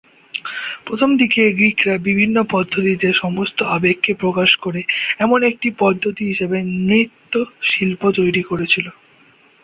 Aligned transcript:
প্রথমদিকে 0.85 1.41
গ্রীকরা 1.51 1.95
বিভিন্ন 2.07 2.37
পদ্ধতিতে 2.51 3.07
সমস্ত 3.13 3.57
আবেগকে 3.75 4.11
প্রকাশ 4.13 4.49
করে 4.55 4.81
এমন 5.19 5.39
একটি 5.43 5.67
পদ্ধতি 5.79 6.23
হিসাবে 6.25 6.57
নৃত্য 6.81 7.33
শিল্প 7.63 8.01
তৈরি 8.11 8.41
করেছিল। 8.43 8.85